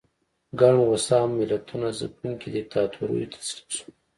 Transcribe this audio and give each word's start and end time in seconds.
ګڼ 0.59 0.75
هوسا 0.87 1.19
ملتونه 1.39 1.87
ځپونکو 1.99 2.47
دیکتاتوریو 2.55 3.29
ته 3.31 3.37
تسلیم 3.43 3.67
شول. 3.75 3.87